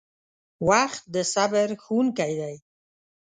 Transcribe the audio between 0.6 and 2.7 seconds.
•وخت د صبر ښوونکی دی.